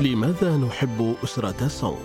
لماذا 0.00 0.56
نحب 0.56 1.16
أسرة 1.24 1.68
سونغ؟ 1.68 1.96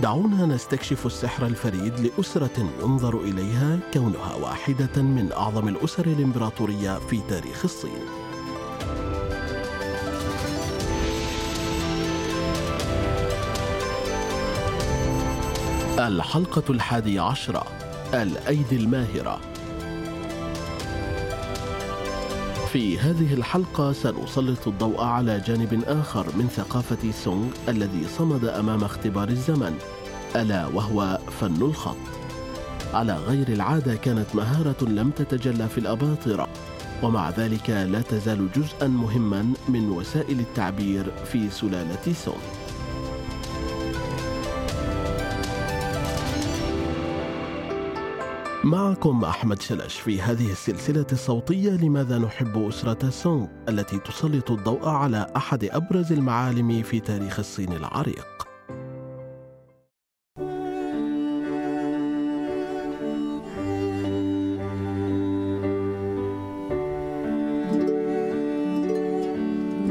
دعونا 0.00 0.46
نستكشف 0.46 1.06
السحر 1.06 1.46
الفريد 1.46 2.00
لأسرة 2.00 2.70
ينظر 2.82 3.20
إليها 3.20 3.78
كونها 3.94 4.34
واحدة 4.34 5.02
من 5.02 5.32
أعظم 5.32 5.68
الأسر 5.68 6.06
الإمبراطورية 6.06 6.98
في 6.98 7.20
تاريخ 7.28 7.64
الصين. 7.64 8.02
الحلقة 15.98 16.62
الحادية 16.70 17.20
عشرة 17.20 17.66
الأيدي 18.14 18.76
الماهرة 18.76 19.40
في 22.72 22.98
هذه 22.98 23.34
الحلقة 23.34 23.92
سنسلط 23.92 24.68
الضوء 24.68 25.00
على 25.00 25.40
جانب 25.46 25.84
آخر 25.86 26.26
من 26.36 26.48
ثقافة 26.48 27.10
سونغ 27.10 27.46
الذي 27.68 28.06
صمد 28.18 28.44
أمام 28.44 28.84
اختبار 28.84 29.28
الزمن 29.28 29.78
ألا 30.36 30.66
وهو 30.66 31.18
فن 31.40 31.62
الخط. 31.62 31.96
على 32.94 33.16
غير 33.16 33.48
العادة 33.48 33.94
كانت 33.94 34.34
مهارة 34.34 34.84
لم 34.84 35.10
تتجلى 35.10 35.68
في 35.68 35.78
الأباطرة 35.78 36.48
ومع 37.02 37.30
ذلك 37.30 37.70
لا 37.70 38.00
تزال 38.00 38.48
جزءا 38.52 38.88
مهما 38.88 39.52
من 39.68 39.90
وسائل 39.90 40.40
التعبير 40.40 41.12
في 41.24 41.50
سلالة 41.50 42.12
سونغ. 42.12 42.67
معكم 48.64 49.24
أحمد 49.24 49.62
شلش 49.62 50.00
في 50.00 50.20
هذه 50.22 50.50
السلسلة 50.50 51.06
الصوتية 51.12 51.70
لماذا 51.70 52.18
نحب 52.18 52.58
أسرة 52.68 53.10
سونغ 53.10 53.46
التي 53.68 53.98
تسلط 53.98 54.50
الضوء 54.50 54.88
على 54.88 55.32
أحد 55.36 55.64
أبرز 55.64 56.12
المعالم 56.12 56.82
في 56.82 57.00
تاريخ 57.00 57.38
الصين 57.38 57.72
العريق. 57.72 58.26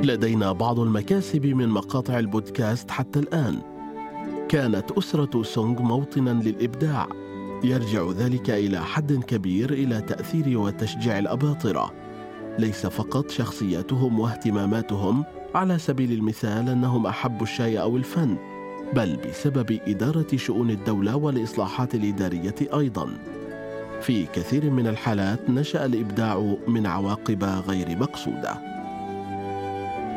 لدينا 0.03 0.52
بعض 0.52 0.80
المكاسب 0.80 1.45
من 1.45 1.69
مقاطع 1.69 2.19
البودكاست 2.19 2.91
حتى 2.91 3.19
الآن. 3.19 3.61
كانت 4.50 4.91
أسرة 4.91 5.44
سونغ 5.44 5.81
موطنا 5.81 6.30
للإبداع. 6.30 7.27
يرجع 7.63 8.11
ذلك 8.11 8.50
إلى 8.50 8.83
حد 8.83 9.13
كبير 9.13 9.73
إلى 9.73 10.02
تأثير 10.02 10.59
وتشجيع 10.59 11.19
الأباطرة. 11.19 11.94
ليس 12.59 12.86
فقط 12.86 13.31
شخصياتهم 13.31 14.19
واهتماماتهم 14.19 15.25
على 15.55 15.78
سبيل 15.78 16.11
المثال 16.11 16.69
أنهم 16.69 17.05
احبوا 17.05 17.44
الشاي 17.44 17.81
أو 17.81 17.97
الفن 17.97 18.38
بل 18.94 19.16
بسبب 19.16 19.80
إدارة 19.88 20.28
شؤون 20.35 20.69
الدولة 20.69 21.16
والإصلاحات 21.16 21.95
الإدارية 21.95 22.55
أيضا. 22.73 23.09
في 24.02 24.25
كثير 24.25 24.69
من 24.69 24.88
الحالات 24.88 25.50
نشأ 25.50 25.85
الإبداع 25.85 26.55
من 26.67 26.85
عواقب 26.85 27.44
غير 27.44 27.97
مقصودة. 27.97 28.53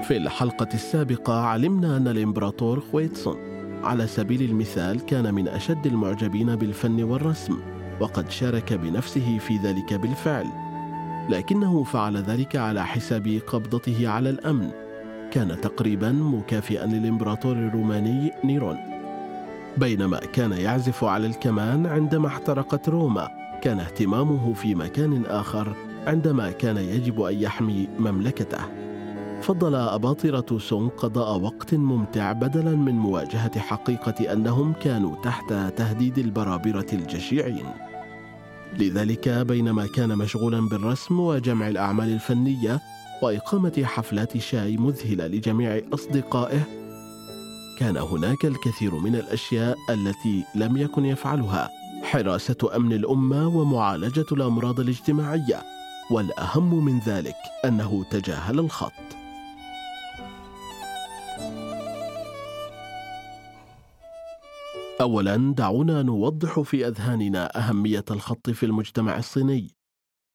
في 0.03 0.17
الحلقة 0.17 0.69
السابقة 0.75 1.41
علمنا 1.41 1.97
أن 1.97 2.09
الإمبراطور 2.09 2.81
خويتسون 2.81 3.50
على 3.83 4.07
سبيل 4.07 4.43
المثال 4.43 5.07
كان 5.07 5.35
من 5.35 5.49
أشد 5.49 5.87
المعجبين 5.87 6.57
بالفن 6.57 7.03
والرسم 7.03 7.59
وقد 8.01 8.31
شارك 8.31 8.73
بنفسه 8.73 9.39
في 9.39 9.57
ذلك 9.57 9.95
بالفعل. 9.95 10.47
لكنه 11.29 11.85
فعل 11.85 12.17
ذلك 12.17 12.57
على 12.57 12.87
حساب 12.87 13.41
قبضته 13.47 14.09
على 14.09 14.31
الأمن. 14.31 14.71
كان 15.31 15.61
تقريبا 15.61 16.13
مكافئا 16.13 16.87
للإمبراطور 16.87 17.53
الروماني 17.53 18.31
نيرون. 18.45 18.77
بينما 19.77 20.19
كان 20.19 20.53
يعزف 20.53 21.05
على 21.05 21.27
الكمان 21.27 21.87
عندما 21.87 22.27
احترقت 22.27 22.89
روما 22.89 23.29
كان 23.63 23.81
اهتمامه 23.81 24.53
في 24.53 24.75
مكان 24.75 25.25
آخر 25.27 25.77
عندما 26.07 26.51
كان 26.51 26.77
يجب 26.77 27.21
أن 27.21 27.35
يحمي 27.35 27.89
مملكته. 27.99 28.90
فضل 29.43 29.75
أباطرة 29.75 30.59
سونغ 30.59 30.89
قضاء 30.89 31.41
وقت 31.41 31.75
ممتع 31.75 32.33
بدلا 32.33 32.77
من 32.77 32.95
مواجهة 32.95 33.59
حقيقة 33.59 34.33
أنهم 34.33 34.73
كانوا 34.73 35.17
تحت 35.23 35.49
تهديد 35.53 36.19
البرابرة 36.19 36.87
الجشعين. 36.93 37.67
لذلك 38.79 39.29
بينما 39.29 39.87
كان 39.87 40.19
مشغولا 40.19 40.69
بالرسم 40.69 41.21
وجمع 41.21 41.69
الأعمال 41.69 42.13
الفنية 42.13 42.81
وإقامة 43.23 43.83
حفلات 43.85 44.39
شاي 44.39 44.77
مذهلة 44.77 45.27
لجميع 45.27 45.81
أصدقائه، 45.95 46.63
كان 47.79 47.97
هناك 47.97 48.45
الكثير 48.45 48.95
من 48.95 49.15
الأشياء 49.15 49.77
التي 49.91 50.45
لم 50.55 50.77
يكن 50.77 51.05
يفعلها، 51.05 51.71
حراسة 52.03 52.77
أمن 52.77 52.93
الأمة 52.93 53.49
ومعالجة 53.49 54.27
الأمراض 54.33 54.81
الاجتماعية، 54.81 55.63
والأهم 56.11 56.85
من 56.85 56.99
ذلك 56.99 57.37
أنه 57.65 58.05
تجاهل 58.11 58.59
الخط. 58.59 59.20
اولا 65.01 65.55
دعونا 65.57 66.03
نوضح 66.03 66.61
في 66.61 66.87
أذهاننا 66.89 67.59
أهمية 67.59 68.05
الخط 68.11 68.51
في 68.51 68.67
المجتمع 68.67 69.19
الصيني. 69.19 69.71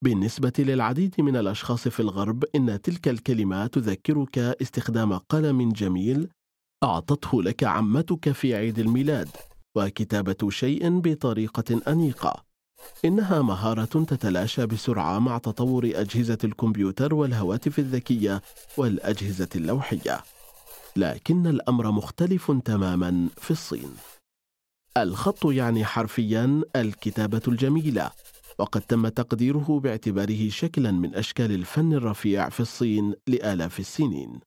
بالنسبة 0.03 0.53
للعديد 0.59 1.15
من 1.21 1.35
الأشخاص 1.35 1.87
في 1.87 1.99
الغرب 1.99 2.43
إن 2.55 2.81
تلك 2.81 3.07
الكلمة 3.07 3.67
تذكرك 3.67 4.37
استخدام 4.37 5.13
قلم 5.13 5.71
جميل 5.71 6.29
أعطته 6.83 7.43
لك 7.43 7.63
عمتك 7.63 8.31
في 8.31 8.55
عيد 8.55 8.79
الميلاد 8.79 9.29
وكتابة 9.77 10.49
شيء 10.49 10.99
بطريقة 10.99 11.81
أنيقة. 11.87 12.43
إنها 13.05 13.41
مهارة 13.41 14.03
تتلاشى 14.03 14.65
بسرعة 14.65 15.19
مع 15.19 15.37
تطور 15.37 15.91
أجهزة 15.95 16.37
الكمبيوتر 16.43 17.13
والهواتف 17.13 17.79
الذكية 17.79 18.41
والأجهزة 18.77 19.49
اللوحية. 19.55 20.23
لكن 20.95 21.47
الأمر 21.47 21.91
مختلف 21.91 22.51
تماما 22.51 23.29
في 23.37 23.51
الصين. 23.51 23.91
الخط 24.97 25.45
يعني 25.45 25.85
حرفيا 25.85 26.61
الكتابة 26.75 27.41
الجميلة 27.47 28.11
وقد 28.59 28.81
تم 28.81 29.07
تقديره 29.07 29.79
باعتباره 29.83 30.49
شكلا 30.49 30.91
من 30.91 31.15
أشكال 31.15 31.51
الفن 31.51 31.93
الرفيع 31.93 32.49
في 32.49 32.59
الصين 32.59 33.13
لآلاف 33.27 33.79
السنين. 33.79 34.39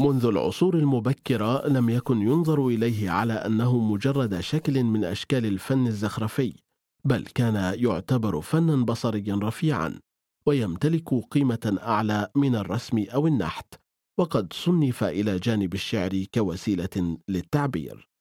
منذ 0.00 0.26
العصور 0.26 0.74
المبكرة 0.78 1.68
لم 1.68 1.90
يكن 1.90 2.22
ينظر 2.22 2.66
إليه 2.66 3.10
على 3.10 3.32
أنه 3.32 3.78
مجرد 3.78 4.40
شكل 4.40 4.84
من 4.84 5.04
أشكال 5.04 5.46
الفن 5.46 5.86
الزخرفي 5.86 6.54
بل 7.04 7.24
كان 7.34 7.74
يعتبر 7.78 8.40
فنا 8.40 8.76
بصريا 8.84 9.38
رفيعا 9.42 10.00
ويمتلك 10.46 11.14
قيمة 11.30 11.78
أعلى 11.82 12.28
من 12.34 12.56
الرسم 12.56 13.04
أو 13.14 13.26
النحت 13.26 13.74
وقد 14.18 14.52
صنف 14.52 15.04
إلى 15.04 15.38
جانب 15.38 15.74
الشعر 15.74 16.24
كوسيلة 16.34 17.18
للتعبير. 17.28 18.13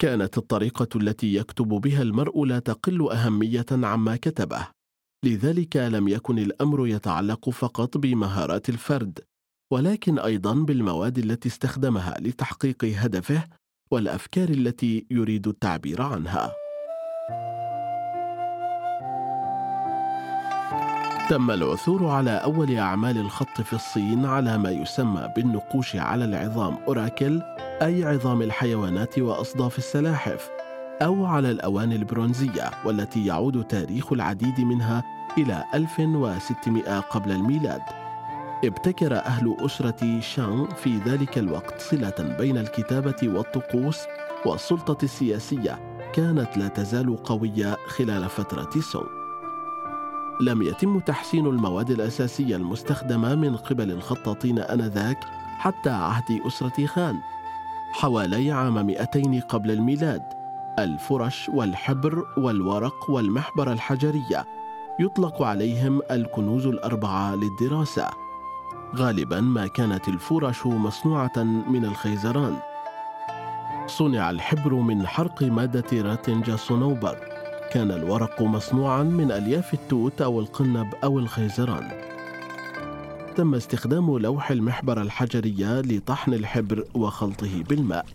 كانت 0.00 0.38
الطريقة 0.38 0.88
التي 0.96 1.34
يكتب 1.34 1.68
بها 1.68 2.02
المرء 2.02 2.44
لا 2.44 2.58
تقل 2.58 3.10
أهمية 3.10 3.66
عما 3.70 4.16
كتبه، 4.16 4.66
لذلك 5.24 5.76
لم 5.76 6.08
يكن 6.08 6.38
الأمر 6.38 6.86
يتعلق 6.86 7.50
فقط 7.50 7.96
بمهارات 7.96 8.68
الفرد، 8.68 9.18
ولكن 9.72 10.18
أيضا 10.18 10.54
بالمواد 10.54 11.18
التي 11.18 11.48
استخدمها 11.48 12.14
لتحقيق 12.20 12.84
هدفه 12.84 13.44
والأفكار 13.90 14.48
التي 14.48 15.06
يريد 15.10 15.48
التعبير 15.48 16.02
عنها. 16.02 16.52
تم 21.30 21.50
العثور 21.50 22.06
على 22.06 22.30
أول 22.30 22.76
أعمال 22.76 23.18
الخط 23.18 23.60
في 23.60 23.72
الصين 23.72 24.24
على 24.26 24.58
ما 24.58 24.70
يسمى 24.70 25.32
بالنقوش 25.36 25.96
على 25.96 26.24
العظام 26.24 26.74
أوراكل 26.88 27.42
أي 27.82 28.04
عظام 28.04 28.42
الحيوانات 28.42 29.18
وأصداف 29.18 29.78
السلاحف 29.78 30.50
أو 31.02 31.26
على 31.26 31.50
الأواني 31.50 31.96
البرونزية 31.96 32.70
والتي 32.84 33.26
يعود 33.26 33.64
تاريخ 33.64 34.12
العديد 34.12 34.60
منها 34.60 35.04
إلى 35.38 35.64
1600 35.74 37.00
قبل 37.00 37.30
الميلاد. 37.30 37.80
ابتكر 38.64 39.16
أهل 39.16 39.56
أسرة 39.60 40.20
شانغ 40.20 40.74
في 40.74 40.98
ذلك 40.98 41.38
الوقت 41.38 41.80
صلة 41.80 42.36
بين 42.38 42.58
الكتابة 42.58 43.16
والطقوس 43.22 43.98
والسلطة 44.46 45.04
السياسية 45.04 45.98
كانت 46.12 46.56
لا 46.56 46.68
تزال 46.68 47.22
قوية 47.22 47.76
خلال 47.86 48.28
فترة 48.28 48.80
سونغ 48.80 49.18
لم 50.40 50.62
يتم 50.62 50.98
تحسين 50.98 51.46
المواد 51.46 51.90
الأساسية 51.90 52.56
المستخدمة 52.56 53.34
من 53.34 53.56
قبل 53.56 53.90
الخطاطين 53.90 54.58
آنذاك 54.58 55.18
حتى 55.58 55.90
عهد 55.90 56.40
أسرة 56.46 56.86
خان. 56.86 57.18
حوالي 57.92 58.52
عام 58.52 58.86
200 58.86 59.40
قبل 59.48 59.70
الميلاد 59.70 60.22
الفرش 60.78 61.48
والحبر 61.48 62.24
والورق 62.36 63.10
والمحبرة 63.10 63.72
الحجرية 63.72 64.46
يطلق 65.00 65.42
عليهم 65.42 66.00
الكنوز 66.10 66.66
الأربعة 66.66 67.34
للدراسة. 67.34 68.10
غالبا 68.96 69.40
ما 69.40 69.66
كانت 69.66 70.08
الفرش 70.08 70.66
مصنوعة 70.66 71.42
من 71.68 71.84
الخيزران. 71.84 72.56
صنع 73.86 74.30
الحبر 74.30 74.74
من 74.74 75.06
حرق 75.06 75.42
مادة 75.42 76.02
راتنجا 76.02 76.56
صنوبر 76.56 77.18
كان 77.72 77.90
الورق 77.90 78.42
مصنوعا 78.42 79.02
من 79.02 79.32
ألياف 79.32 79.74
التوت 79.74 80.22
أو 80.22 80.40
القنب 80.40 80.94
أو 81.04 81.18
الخيزران. 81.18 82.07
تم 83.38 83.54
استخدام 83.54 84.18
لوح 84.18 84.50
المحبر 84.50 85.02
الحجرية 85.02 85.80
لطحن 85.80 86.34
الحبر 86.34 86.84
وخلطه 86.94 87.62
بالماء. 87.68 88.06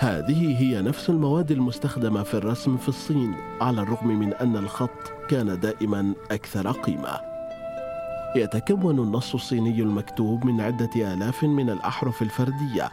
هذه 0.00 0.60
هي 0.60 0.82
نفس 0.82 1.10
المواد 1.10 1.50
المستخدمة 1.50 2.22
في 2.22 2.34
الرسم 2.34 2.76
في 2.76 2.88
الصين 2.88 3.34
على 3.60 3.82
الرغم 3.82 4.08
من 4.08 4.34
أن 4.34 4.56
الخط 4.56 5.12
كان 5.28 5.60
دائما 5.60 6.14
أكثر 6.30 6.70
قيمة. 6.70 7.20
يتكون 8.36 8.98
النص 8.98 9.34
الصيني 9.34 9.82
المكتوب 9.82 10.46
من 10.46 10.60
عدة 10.60 11.14
آلاف 11.14 11.44
من 11.44 11.70
الأحرف 11.70 12.22
الفردية. 12.22 12.90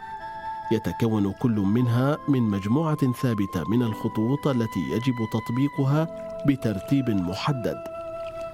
يتكون 0.72 1.32
كل 1.32 1.60
منها 1.60 2.18
من 2.28 2.42
مجموعة 2.42 3.12
ثابتة 3.22 3.64
من 3.68 3.82
الخطوط 3.82 4.48
التي 4.48 4.80
يجب 4.92 5.16
تطبيقها 5.32 6.06
بترتيب 6.46 7.10
محدد. 7.10 7.91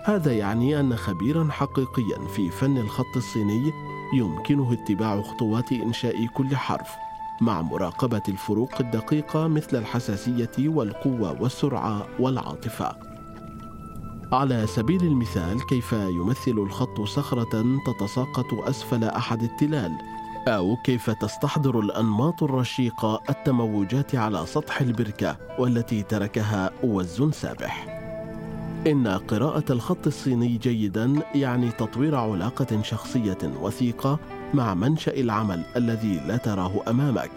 هذا 0.08 0.32
يعني 0.32 0.80
أن 0.80 0.96
خبيرا 0.96 1.48
حقيقيا 1.50 2.18
في 2.28 2.50
فن 2.50 2.78
الخط 2.78 3.16
الصيني 3.16 3.72
يمكنه 4.14 4.72
اتباع 4.72 5.22
خطوات 5.22 5.72
إنشاء 5.72 6.26
كل 6.26 6.56
حرف 6.56 6.88
مع 7.40 7.62
مراقبة 7.62 8.22
الفروق 8.28 8.70
الدقيقة 8.80 9.48
مثل 9.48 9.76
الحساسية 9.76 10.50
والقوة 10.58 11.42
والسرعة 11.42 12.06
والعاطفة. 12.18 12.96
على 14.32 14.66
سبيل 14.66 15.02
المثال 15.04 15.66
كيف 15.66 15.92
يمثل 15.92 16.58
الخط 16.58 17.00
صخرة 17.00 17.64
تتساقط 17.86 18.54
أسفل 18.54 19.04
أحد 19.04 19.42
التلال، 19.42 19.92
أو 20.48 20.76
كيف 20.84 21.10
تستحضر 21.10 21.80
الأنماط 21.80 22.42
الرشيقة 22.42 23.20
التموجات 23.30 24.14
على 24.14 24.46
سطح 24.46 24.80
البركة 24.80 25.36
والتي 25.58 26.02
تركها 26.02 26.70
وز 26.84 27.22
سابح. 27.22 27.97
إن 28.86 29.08
قراءة 29.08 29.72
الخط 29.72 30.06
الصيني 30.06 30.56
جيدا 30.56 31.22
يعني 31.34 31.70
تطوير 31.70 32.14
علاقة 32.14 32.82
شخصية 32.82 33.38
وثيقة 33.60 34.18
مع 34.54 34.74
منشأ 34.74 35.14
العمل 35.20 35.62
الذي 35.76 36.20
لا 36.26 36.36
تراه 36.36 36.72
أمامك. 36.88 37.30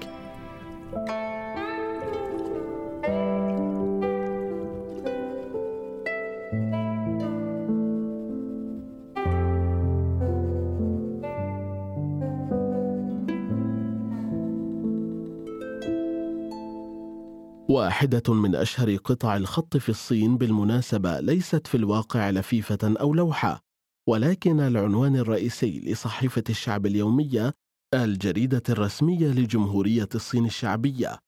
واحدة 17.72 18.34
من 18.34 18.56
أشهر 18.56 18.96
قطع 18.96 19.38
الخط 19.38 19.78
في 19.78 19.90
الصين 19.90 20.38
بالمناسبة 20.38 21.20
ليست 21.20 21.68
في 21.68 21.78
الواقع 21.78 22.30
لفيفة 22.30 22.78
أو 22.84 23.14
لوحة، 23.14 23.62
ولكن 24.10 24.60
العنوان 24.60 25.16
الرئيسي 25.16 25.80
لصحيفة 25.80 26.44
الشعب 26.50 26.86
اليومية 26.86 27.54
الجريدة 27.94 28.64
الرسمية 28.70 29.28
لجمهورية 29.28 30.10
الصين 30.16 30.46
الشعبية، 30.46 31.20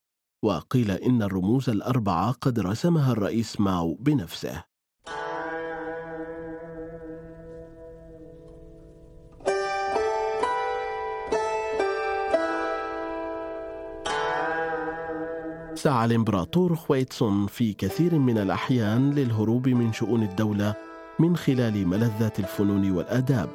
وقيل 0.44 0.90
إن 0.90 1.22
الرموز 1.22 1.70
الأربعة 1.70 2.32
قد 2.32 2.60
رسمها 2.60 3.12
الرئيس 3.12 3.60
ماو 3.60 3.94
بنفسه. 3.94 4.64
سعى 15.84 16.04
الإمبراطور 16.04 16.74
خويتسون 16.74 17.46
في 17.46 17.72
كثير 17.72 18.18
من 18.18 18.38
الأحيان 18.38 19.10
للهروب 19.10 19.68
من 19.68 19.92
شؤون 19.92 20.22
الدولة 20.22 20.74
من 21.18 21.36
خلال 21.36 21.88
ملذات 21.88 22.38
الفنون 22.38 22.90
والآداب. 22.90 23.48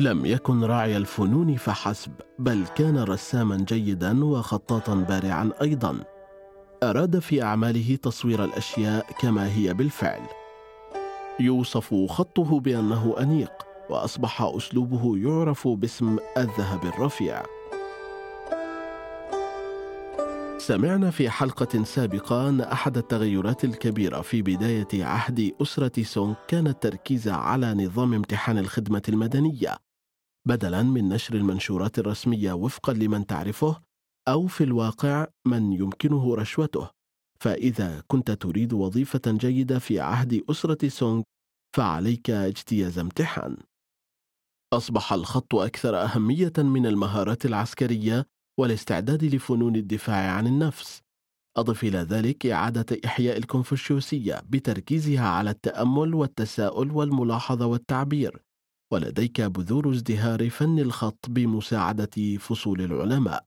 لم 0.00 0.26
يكن 0.26 0.64
راعي 0.64 0.96
الفنون 0.96 1.56
فحسب، 1.56 2.12
بل 2.38 2.64
كان 2.76 2.98
رساما 2.98 3.56
جيدا 3.56 4.24
وخطاطا 4.24 4.94
بارعا 4.94 5.50
أيضا. 5.62 5.98
أراد 6.82 7.18
في 7.18 7.42
أعماله 7.42 7.98
تصوير 8.02 8.44
الأشياء 8.44 9.06
كما 9.20 9.54
هي 9.54 9.74
بالفعل. 9.74 10.22
يوصف 11.40 11.94
خطه 12.08 12.60
بأنه 12.60 13.14
أنيق، 13.20 13.52
وأصبح 13.90 14.42
أسلوبه 14.42 15.16
يعرف 15.16 15.68
باسم 15.68 16.16
الذهب 16.36 16.84
الرفيع. 16.84 17.42
سمعنا 20.58 21.10
في 21.10 21.30
حلقة 21.30 21.84
سابقة 21.84 22.48
أن 22.48 22.60
أحد 22.60 22.96
التغيرات 22.96 23.64
الكبيرة 23.64 24.20
في 24.20 24.42
بداية 24.42 25.04
عهد 25.04 25.52
أسرة 25.62 26.02
سونغ 26.02 26.34
كان 26.48 26.66
التركيز 26.66 27.28
على 27.28 27.74
نظام 27.74 28.14
امتحان 28.14 28.58
الخدمة 28.58 29.02
المدنية 29.08 29.76
بدلا 30.48 30.82
من 30.82 31.08
نشر 31.08 31.34
المنشورات 31.34 31.98
الرسمية 31.98 32.52
وفقا 32.52 32.92
لمن 32.92 33.26
تعرفه 33.26 33.82
أو 34.28 34.46
في 34.46 34.64
الواقع 34.64 35.26
من 35.46 35.72
يمكنه 35.72 36.34
رشوته. 36.34 36.90
فإذا 37.40 38.02
كنت 38.06 38.30
تريد 38.30 38.72
وظيفة 38.72 39.20
جيدة 39.26 39.78
في 39.78 40.00
عهد 40.00 40.44
أسرة 40.50 40.88
سونغ 40.88 41.22
فعليك 41.76 42.30
اجتياز 42.30 42.98
امتحان. 42.98 43.56
أصبح 44.72 45.12
الخط 45.12 45.54
أكثر 45.54 46.02
أهمية 46.02 46.52
من 46.58 46.86
المهارات 46.86 47.46
العسكرية 47.46 48.26
والاستعداد 48.58 49.24
لفنون 49.24 49.76
الدفاع 49.76 50.32
عن 50.32 50.46
النفس. 50.46 51.02
أضف 51.56 51.84
إلى 51.84 51.98
ذلك 51.98 52.46
إعادة 52.46 53.00
إحياء 53.04 53.36
الكونفوشيوسية 53.36 54.42
بتركيزها 54.48 55.28
على 55.28 55.50
التأمل 55.50 56.14
والتساؤل 56.14 56.90
والملاحظة 56.90 57.66
والتعبير 57.66 58.42
ولديك 58.92 59.40
بذور 59.40 59.90
ازدهار 59.90 60.50
فن 60.50 60.78
الخط 60.78 61.26
بمساعدة 61.28 62.36
فصول 62.38 62.80
العلماء. 62.80 63.44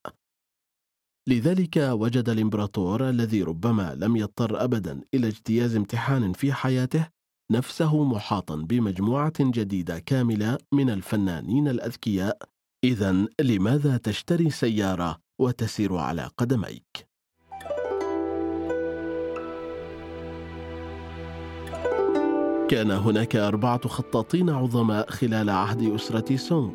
لذلك 1.30 1.78
وجد 1.78 2.30
الإمبراطور 2.30 3.10
الذي 3.10 3.44
ربما 3.44 3.96
لم 3.96 4.16
يضطر 4.16 4.64
أبدا 4.64 5.02
إلى 5.14 5.28
اجتياز 5.28 5.75
امتحان 5.75 6.34
في 6.34 6.54
حياته 6.54 7.07
نفسه 7.52 8.04
محاطا 8.04 8.56
بمجموعة 8.56 9.34
جديدة 9.40 10.00
كاملة 10.00 10.57
من 10.74 10.90
الفنانين 10.90 11.68
الأذكياء 11.68 12.51
إذا 12.83 13.26
لماذا 13.42 13.97
تشتري 13.97 14.50
سيارة 14.50 15.18
وتسير 15.40 15.97
على 15.97 16.30
قدميك؟ 16.38 17.07
كان 22.69 22.92
هناك 22.92 23.35
أربعة 23.35 23.88
خطاطين 23.88 24.50
عظماء 24.50 25.09
خلال 25.09 25.50
عهد 25.50 25.94
أسرة 25.95 26.35
سونغ. 26.35 26.69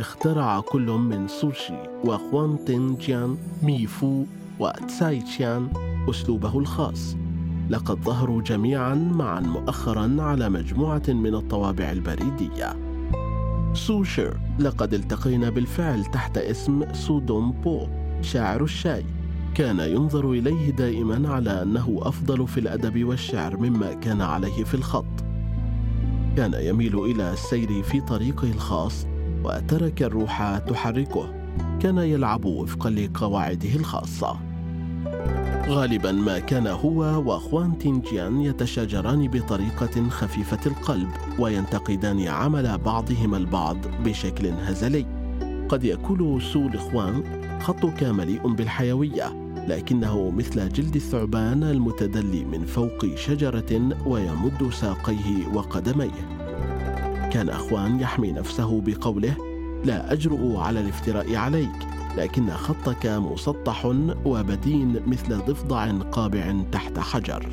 اخترع 0.00 0.60
كل 0.60 0.86
من 0.86 1.28
سوشي 1.28 1.78
وخوان 2.04 2.64
تين 2.64 2.96
جيان 2.96 3.38
ميفو 3.62 4.24
وتساي 4.58 5.20
تشيان 5.20 5.68
أسلوبه 6.10 6.58
الخاص. 6.58 7.16
لقد 7.70 8.02
ظهروا 8.02 8.42
جميعا 8.42 8.94
معا 8.94 9.40
مؤخرا 9.40 10.16
على 10.18 10.48
مجموعة 10.48 11.08
من 11.08 11.34
الطوابع 11.34 11.92
البريدية. 11.92 12.92
سوشي 13.74 14.40
لقد 14.62 14.94
التقينا 14.94 15.50
بالفعل 15.50 16.04
تحت 16.04 16.38
اسم 16.38 16.92
سو 16.92 17.12
دونغ 17.12 17.52
بو 17.52 17.86
شاعر 18.20 18.64
الشاي. 18.64 19.04
كان 19.54 19.80
ينظر 19.80 20.30
إليه 20.30 20.70
دائما 20.70 21.28
على 21.34 21.62
أنه 21.62 22.00
أفضل 22.02 22.48
في 22.48 22.60
الأدب 22.60 23.04
والشعر 23.04 23.56
مما 23.56 23.92
كان 23.92 24.20
عليه 24.20 24.64
في 24.64 24.74
الخط. 24.74 25.24
كان 26.36 26.54
يميل 26.54 26.98
إلى 26.98 27.32
السير 27.32 27.82
في 27.82 28.00
طريقه 28.00 28.50
الخاص 28.50 29.06
وترك 29.44 30.02
الروح 30.02 30.58
تحركه. 30.58 31.34
كان 31.80 31.98
يلعب 31.98 32.44
وفقا 32.44 32.90
لقواعده 32.90 33.74
الخاصة. 33.76 34.40
غالبا 35.68 36.12
ما 36.12 36.38
كان 36.38 36.66
هو 36.66 37.22
وخوان 37.26 37.78
تينجيان 37.78 38.40
يتشاجران 38.40 39.28
بطريقة 39.28 40.08
خفيفة 40.08 40.58
القلب 40.66 41.08
وينتقدان 41.38 42.28
عمل 42.28 42.78
بعضهما 42.78 43.36
البعض 43.36 43.76
بشكل 44.04 44.46
هزلي. 44.46 45.06
قد 45.68 45.84
يكون 45.84 46.40
سو 46.40 46.68
لخوان 46.68 47.22
خطك 47.60 48.02
مليء 48.02 48.54
بالحيوية 48.54 49.52
لكنه 49.68 50.30
مثل 50.30 50.68
جلد 50.68 50.96
الثعبان 50.96 51.62
المتدلي 51.62 52.44
من 52.44 52.64
فوق 52.64 53.14
شجرة 53.14 53.96
ويمد 54.06 54.70
ساقيه 54.72 55.46
وقدميه. 55.54 56.42
كان 57.32 57.48
أخوان 57.48 58.00
يحمي 58.00 58.32
نفسه 58.32 58.80
بقوله 58.80 59.36
لا 59.84 60.12
أجرؤ 60.12 60.56
على 60.56 60.80
الافتراء 60.80 61.36
عليك. 61.36 61.91
لكن 62.16 62.50
خطك 62.50 63.06
مسطح 63.06 63.94
وبدين 64.24 65.02
مثل 65.06 65.38
ضفدع 65.38 65.92
قابع 65.92 66.54
تحت 66.72 66.98
حجر. 66.98 67.46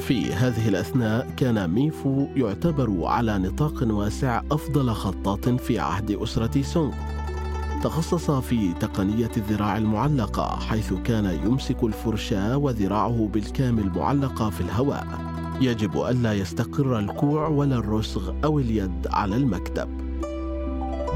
في 0.00 0.32
هذه 0.32 0.68
الأثناء 0.68 1.30
كان 1.36 1.70
ميفو 1.70 2.26
يعتبر 2.36 3.06
على 3.06 3.38
نطاق 3.38 3.82
واسع 3.82 4.42
أفضل 4.50 4.90
خطاط 4.90 5.48
في 5.48 5.78
عهد 5.78 6.10
أسرة 6.10 6.62
سونغ. 6.62 6.92
تخصص 7.82 8.30
في 8.30 8.72
تقنية 8.72 9.30
الذراع 9.36 9.76
المعلقة 9.76 10.56
حيث 10.56 10.92
كان 10.92 11.38
يمسك 11.44 11.84
الفرشاة 11.84 12.56
وذراعه 12.56 13.28
بالكامل 13.32 13.90
معلقة 13.96 14.50
في 14.50 14.60
الهواء. 14.60 15.06
يجب 15.60 16.00
ألا 16.00 16.32
يستقر 16.32 16.98
الكوع 16.98 17.48
ولا 17.48 17.76
الرسغ 17.76 18.32
أو 18.44 18.58
اليد 18.58 19.06
على 19.10 19.36
المكتب. 19.36 20.11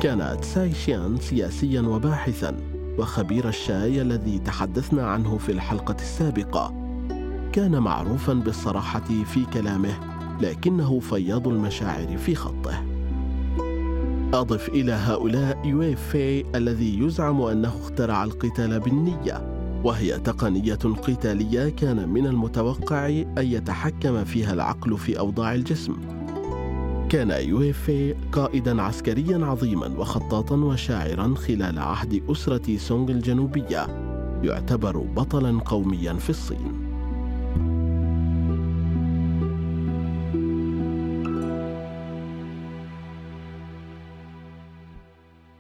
كان 0.03 0.41
تساي 0.41 0.75
شيان 0.75 1.17
سياسيا 1.21 1.81
وباحثا 1.81 2.57
وخبير 2.99 3.49
الشاي 3.49 4.03
الذي 4.03 4.38
تحدثنا 4.38 5.07
عنه 5.07 5.38
في 5.38 5.53
الحلقة 5.53 5.97
السابقة. 6.00 6.75
كان 7.53 7.79
معروفا 7.79 8.33
بالصراحة 8.33 9.25
في 9.25 9.45
كلامه 9.53 10.00
لكنه 10.41 11.00
فياض 11.00 11.49
المشاعر 11.49 12.17
في 12.17 12.35
خطه. 12.35 12.85
أضف 14.35 14.69
إلى 14.69 14.93
هؤلاء 14.93 15.67
يويفي 15.67 16.45
الذي 16.55 16.99
يزعم 16.99 17.43
أنه 17.43 17.69
اخترع 17.69 18.25
القتال 18.25 18.81
بالنية 18.81 19.57
وهي 19.85 20.19
تقنية 20.19 20.75
قتالية 20.75 21.69
كان 21.69 22.09
من 22.09 22.26
المتوقع 22.26 23.07
أن 23.09 23.26
يتحكم 23.38 24.25
فيها 24.25 24.53
العقل 24.53 24.99
في 24.99 25.19
أوضاع 25.19 25.55
الجسم. 25.55 26.16
كان 27.11 27.31
يويفي 27.49 28.15
قائدا 28.33 28.83
عسكريا 28.83 29.47
عظيما 29.47 29.87
وخطاطا 29.87 30.57
وشاعرا 30.57 31.35
خلال 31.35 31.79
عهد 31.79 32.23
أسرة 32.31 32.77
سونغ 32.77 33.11
الجنوبية 33.11 33.87
يعتبر 34.43 34.99
بطلا 34.99 35.61
قوميا 35.61 36.13
في 36.13 36.31
الصين. 36.31 36.87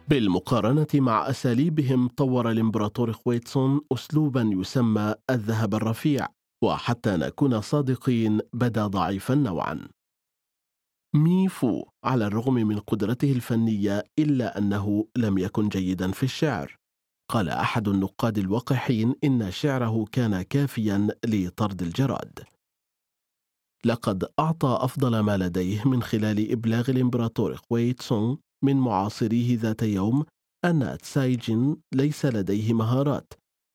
بالمقارنة 0.08 0.86
مع 0.94 1.30
أساليبهم 1.30 2.08
طور 2.08 2.50
الإمبراطور 2.50 3.12
خويتسون 3.12 3.80
أسلوبا 3.92 4.50
يسمى 4.52 5.14
الذهب 5.30 5.74
الرفيع 5.74 6.26
وحتى 6.62 7.16
نكون 7.16 7.60
صادقين 7.60 8.40
بدا 8.52 8.86
ضعيفا 8.86 9.34
نوعا. 9.34 9.95
ميفو 11.16 11.84
على 12.04 12.26
الرغم 12.26 12.54
من 12.54 12.78
قدرته 12.78 13.32
الفنية 13.32 14.04
إلا 14.18 14.58
أنه 14.58 15.06
لم 15.16 15.38
يكن 15.38 15.68
جيدا 15.68 16.12
في 16.12 16.22
الشعر. 16.22 16.76
قال 17.30 17.48
أحد 17.48 17.88
النقاد 17.88 18.38
الوقحين 18.38 19.14
إن 19.24 19.50
شعره 19.50 20.04
كان 20.12 20.42
كافيا 20.42 21.08
لطرد 21.26 21.82
الجراد. 21.82 22.38
لقد 23.84 24.24
أعطى 24.38 24.78
أفضل 24.80 25.20
ما 25.20 25.36
لديه 25.36 25.88
من 25.88 26.02
خلال 26.02 26.52
إبلاغ 26.52 26.90
الإمبراطور 26.90 27.56
خويتسون 27.56 28.38
من 28.64 28.76
معاصريه 28.76 29.58
ذات 29.58 29.82
يوم 29.82 30.24
أن 30.64 30.98
تسايجين 31.02 31.76
ليس 31.94 32.26
لديه 32.26 32.72
مهارات 32.72 33.32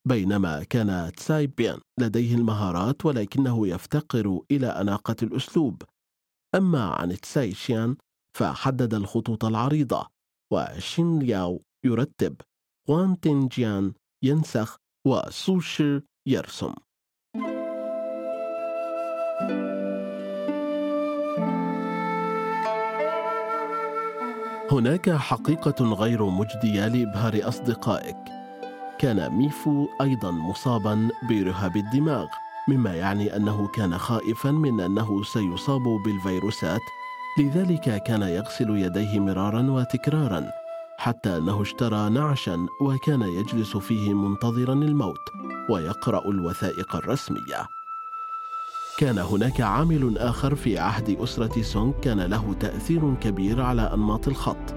بينما 0.08 0.64
كان 0.64 1.12
تساي 1.18 1.48
بيان 1.48 1.80
لديه 2.00 2.36
المهارات 2.36 3.06
ولكنه 3.06 3.68
يفتقر 3.68 4.40
إلى 4.52 4.68
أناقة 4.68 5.16
الأسلوب. 5.24 5.84
أما 6.56 6.84
عن 6.84 7.20
تساي 7.20 7.54
شيان 7.54 7.96
فحدد 8.38 8.94
الخطوط 8.94 9.46
العريضة 9.46 10.08
وشين 10.54 11.20
لياو 11.20 11.62
يرتب 11.86 12.36
وان 12.90 13.20
تينجيان 13.20 13.94
ينسخ 14.24 14.78
وسوشي 15.08 16.02
يرسم. 16.28 16.74
هناك 24.72 25.10
حقيقة 25.10 25.94
غير 25.94 26.26
مجدية 26.26 26.88
لإبهار 26.88 27.48
أصدقائك. 27.48 28.18
كان 29.00 29.30
ميفو 29.30 29.88
أيضا 30.02 30.32
مصابا 30.32 31.10
برهاب 31.30 31.78
الدماغ. 31.78 32.28
مما 32.68 32.96
يعني 32.96 33.36
أنه 33.36 33.68
كان 33.68 33.98
خائفا 33.98 34.52
من 34.52 34.82
أنه 34.82 35.24
سيصاب 35.24 35.84
بالفيروسات. 36.06 36.82
لذلك 37.40 38.04
كان 38.04 38.22
يغسل 38.22 38.70
يديه 38.70 39.20
مرارا 39.20 39.72
وتكرارا 39.72 40.46
حتى 40.98 41.38
أنه 41.38 41.62
اشترى 41.62 42.10
نعشا 42.10 42.68
وكان 42.82 43.22
يجلس 43.22 43.78
فيه 43.78 44.14
منتظرا 44.14 44.74
الموت 44.74 45.22
ويقرأ 45.70 46.30
الوثائق 46.30 46.96
الرسمية. 46.96 47.68
كان 48.98 49.18
هناك 49.18 49.62
عامل 49.62 50.18
آخر 50.18 50.56
في 50.56 50.80
عهد 50.80 51.18
أسرة 51.20 51.62
سونغ 51.62 51.92
كان 52.02 52.20
له 52.20 52.56
تأثير 52.60 53.16
كبير 53.16 53.62
على 53.62 53.94
أنماط 53.94 54.28
الخط. 54.28 54.76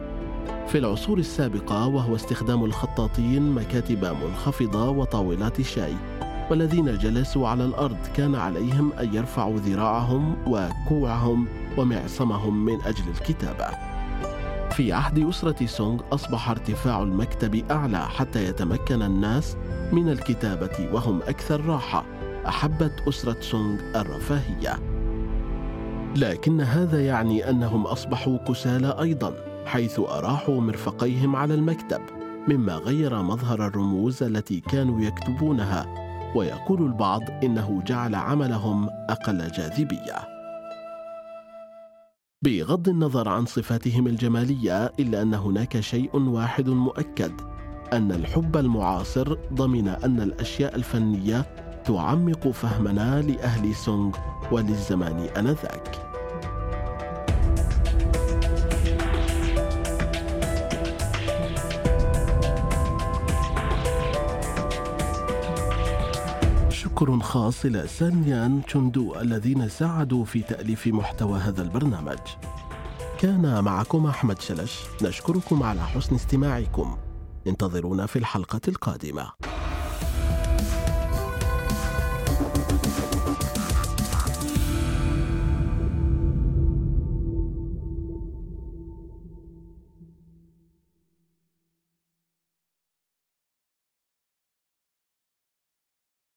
في 0.69 0.79
العصور 0.79 1.19
السابقة 1.19 1.87
وهو 1.87 2.15
استخدام 2.15 2.65
الخطاطين 2.65 3.53
مكاتب 3.53 4.05
منخفضة 4.05 4.89
وطاولات 4.89 5.61
شاي. 5.61 6.24
والذين 6.51 6.99
جلسوا 6.99 7.49
على 7.49 7.65
الأرض 7.65 7.97
كان 8.17 8.35
عليهم 8.35 8.93
أن 8.93 9.15
يرفعوا 9.15 9.59
ذراعهم 9.59 10.37
وكوعهم 10.47 11.47
ومعصمهم 11.79 12.65
من 12.65 12.81
أجل 12.81 13.05
الكتابة. 13.09 13.67
في 14.71 14.93
عهد 14.93 15.19
أسرة 15.19 15.67
سونغ 15.67 16.01
أصبح 16.13 16.51
ارتفاع 16.51 17.03
المكتب 17.03 17.71
أعلى 17.71 17.99
حتى 17.99 18.45
يتمكن 18.45 19.03
الناس 19.03 19.57
من 19.93 20.09
الكتابة 20.09 20.89
وهم 20.93 21.23
أكثر 21.23 21.65
راحة 21.65 22.05
أحبت 22.49 23.03
أسرة 23.09 23.41
سونغ 23.41 23.81
الرفاهية. 23.97 24.79
لكن 26.17 26.61
هذا 26.61 27.05
يعني 27.05 27.51
أنهم 27.51 27.87
أصبحوا 27.87 28.39
كسالى 28.39 28.97
أيضا 29.01 29.35
حيث 29.67 30.01
أراحوا 30.01 30.61
مرفقيهم 30.61 31.37
على 31.37 31.55
المكتب 31.55 32.01
مما 32.49 32.75
غير 32.75 33.23
مظهر 33.23 33.67
الرموز 33.67 34.23
التي 34.23 34.61
كانوا 34.61 35.01
يكتبونها. 35.01 36.04
ويقول 36.35 36.83
البعض 36.83 37.23
إنه 37.45 37.83
جعل 37.87 38.15
عملهم 38.15 38.89
أقل 39.09 39.51
جاذبية. 39.51 40.35
بغض 42.45 42.89
النظر 42.89 43.29
عن 43.29 43.47
صفاتهم 43.47 44.07
الجمالية 44.07 44.93
إلا 45.01 45.23
أن 45.23 45.35
هناك 45.35 45.81
شيء 45.81 46.17
واحد 46.17 46.69
مؤكد 46.69 47.33
أن 47.93 48.13
الحب 48.13 48.57
المعاصر 48.57 49.37
ضمن 49.53 49.89
أن 49.89 50.21
الأشياء 50.21 50.77
الفنية 50.77 51.47
تعمق 51.85 52.49
فهمنا 52.49 53.23
لأهل 53.23 53.75
سونغ 53.75 54.17
وللزمان 54.53 55.19
آنذاك. 55.37 56.14
شكر 66.95 67.19
خاص 67.21 67.65
إلى 67.65 67.87
سانيان 67.87 68.63
تشوندو 68.67 69.21
الذين 69.21 69.69
ساعدوا 69.69 70.25
في 70.25 70.43
تأليف 70.43 70.87
محتوى 70.87 71.39
هذا 71.39 71.63
البرنامج. 71.63 72.19
كان 73.19 73.65
معكم 73.65 74.07
أحمد 74.07 74.41
شلش. 74.41 74.81
نشكركم 75.03 75.63
على 75.63 75.81
حسن 75.81 76.15
استماعكم. 76.15 76.97
انتظرونا 77.47 78.07
في 78.07 78.19
الحلقة 78.19 78.61
القادمة. 78.69 79.33